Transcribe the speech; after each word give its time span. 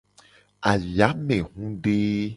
Ayamehude. 0.71 1.99